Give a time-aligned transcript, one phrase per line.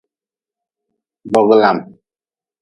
[1.33, 1.79] Boglam.